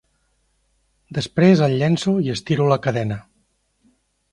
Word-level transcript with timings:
Després 1.17 1.61
el 1.67 1.77
llenço 1.83 2.15
i 2.29 2.33
estiro 2.39 2.73
la 2.73 2.81
cadena. 2.89 3.21